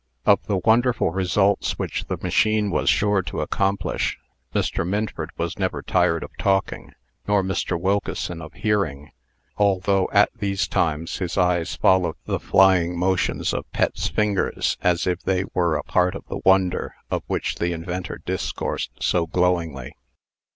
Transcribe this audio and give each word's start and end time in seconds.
Of 0.25 0.43
the 0.47 0.57
wonderful 0.57 1.11
results 1.11 1.77
which 1.77 2.05
the 2.05 2.17
machine 2.17 2.71
was 2.71 2.89
sure 2.89 3.21
to 3.21 3.41
accomplish, 3.41 4.17
Mr. 4.51 4.83
Minford 4.83 5.29
was 5.37 5.59
never 5.59 5.83
tired 5.83 6.23
of 6.23 6.31
talking, 6.39 6.93
nor 7.27 7.43
Mr. 7.43 7.79
Wilkeson 7.79 8.41
of 8.41 8.51
hearing, 8.53 9.11
although, 9.57 10.09
at 10.11 10.31
these 10.35 10.67
times, 10.67 11.19
his 11.19 11.37
eyes 11.37 11.75
followed 11.75 12.15
the 12.25 12.39
flying 12.39 12.97
motions 12.97 13.53
of 13.53 13.71
Pet's 13.73 14.07
fingers, 14.07 14.75
as 14.81 15.05
if 15.05 15.21
they 15.21 15.43
were 15.53 15.75
a 15.77 15.83
part 15.83 16.15
of 16.15 16.25
the 16.27 16.41
wonder 16.43 16.95
of 17.11 17.21
which 17.27 17.57
the 17.57 17.71
inventor 17.71 18.19
discoursed 18.25 18.89
so 19.03 19.27
glowingly. 19.27 19.93